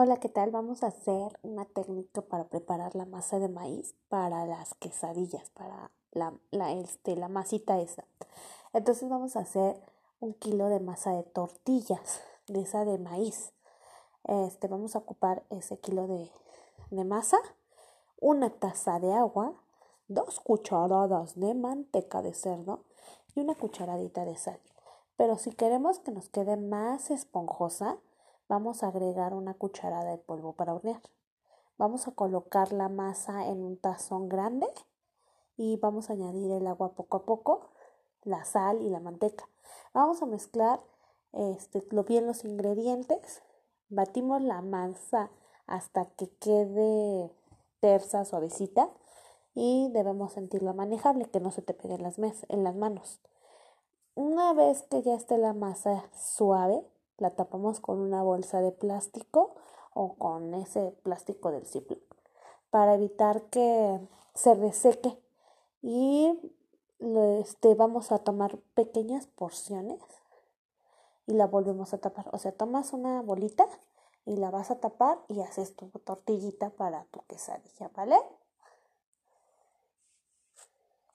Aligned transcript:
Hola, 0.00 0.18
¿qué 0.18 0.28
tal? 0.28 0.52
Vamos 0.52 0.84
a 0.84 0.86
hacer 0.86 1.36
una 1.42 1.64
técnica 1.64 2.22
para 2.22 2.44
preparar 2.44 2.94
la 2.94 3.04
masa 3.04 3.40
de 3.40 3.48
maíz 3.48 3.96
para 4.08 4.46
las 4.46 4.74
quesadillas, 4.74 5.50
para 5.50 5.90
la, 6.12 6.34
la, 6.52 6.70
este, 6.70 7.16
la 7.16 7.26
masita 7.26 7.80
esa. 7.80 8.04
Entonces 8.72 9.08
vamos 9.08 9.34
a 9.34 9.40
hacer 9.40 9.74
un 10.20 10.34
kilo 10.34 10.68
de 10.68 10.78
masa 10.78 11.10
de 11.10 11.24
tortillas, 11.24 12.20
de 12.46 12.60
esa 12.60 12.84
de 12.84 12.96
maíz. 12.98 13.52
Este, 14.22 14.68
vamos 14.68 14.94
a 14.94 15.00
ocupar 15.00 15.42
ese 15.50 15.80
kilo 15.80 16.06
de, 16.06 16.30
de 16.92 17.04
masa, 17.04 17.38
una 18.20 18.50
taza 18.50 19.00
de 19.00 19.12
agua, 19.12 19.52
dos 20.06 20.38
cucharadas 20.38 21.34
de 21.34 21.54
manteca 21.54 22.22
de 22.22 22.34
cerdo 22.34 22.84
y 23.34 23.40
una 23.40 23.56
cucharadita 23.56 24.24
de 24.24 24.36
sal. 24.36 24.60
Pero 25.16 25.38
si 25.38 25.50
queremos 25.50 25.98
que 25.98 26.12
nos 26.12 26.28
quede 26.28 26.56
más 26.56 27.10
esponjosa, 27.10 27.98
vamos 28.48 28.82
a 28.82 28.88
agregar 28.88 29.34
una 29.34 29.54
cucharada 29.54 30.10
de 30.10 30.18
polvo 30.18 30.54
para 30.54 30.74
hornear. 30.74 31.02
Vamos 31.76 32.08
a 32.08 32.12
colocar 32.12 32.72
la 32.72 32.88
masa 32.88 33.46
en 33.46 33.62
un 33.62 33.76
tazón 33.76 34.28
grande 34.28 34.66
y 35.56 35.76
vamos 35.76 36.10
a 36.10 36.14
añadir 36.14 36.50
el 36.50 36.66
agua 36.66 36.92
poco 36.94 37.18
a 37.18 37.24
poco, 37.24 37.68
la 38.24 38.44
sal 38.44 38.82
y 38.82 38.90
la 38.90 39.00
manteca. 39.00 39.48
Vamos 39.92 40.22
a 40.22 40.26
mezclar 40.26 40.80
este, 41.32 41.84
bien 42.06 42.26
los 42.26 42.44
ingredientes. 42.44 43.42
Batimos 43.90 44.42
la 44.42 44.60
masa 44.62 45.30
hasta 45.66 46.06
que 46.06 46.28
quede 46.40 47.30
tersa, 47.80 48.24
suavecita 48.24 48.90
y 49.54 49.90
debemos 49.92 50.32
sentirla 50.32 50.72
manejable, 50.72 51.26
que 51.26 51.40
no 51.40 51.50
se 51.50 51.62
te 51.62 51.74
pegue 51.74 51.94
en 51.94 52.64
las 52.64 52.74
manos. 52.76 53.20
Una 54.14 54.52
vez 54.52 54.82
que 54.82 55.02
ya 55.02 55.14
esté 55.14 55.38
la 55.38 55.52
masa 55.52 56.04
suave, 56.12 56.84
la 57.18 57.30
tapamos 57.30 57.80
con 57.80 57.98
una 57.98 58.22
bolsa 58.22 58.60
de 58.60 58.72
plástico 58.72 59.54
o 59.94 60.14
con 60.14 60.54
ese 60.54 60.92
plástico 61.02 61.50
del 61.50 61.66
Ziploc 61.66 62.00
para 62.70 62.94
evitar 62.94 63.42
que 63.50 64.00
se 64.34 64.54
reseque 64.54 65.18
y 65.82 66.38
este, 67.40 67.74
vamos 67.74 68.12
a 68.12 68.18
tomar 68.18 68.58
pequeñas 68.74 69.26
porciones 69.26 70.00
y 71.26 71.34
la 71.34 71.46
volvemos 71.46 71.94
a 71.94 71.98
tapar. 71.98 72.28
O 72.32 72.38
sea, 72.38 72.52
tomas 72.52 72.92
una 72.92 73.22
bolita 73.22 73.66
y 74.24 74.36
la 74.36 74.50
vas 74.50 74.70
a 74.70 74.80
tapar 74.80 75.18
y 75.28 75.40
haces 75.40 75.76
tu 75.76 75.88
tortillita 75.88 76.70
para 76.70 77.04
tu 77.04 77.20
quesadilla, 77.22 77.90
¿vale? 77.94 78.16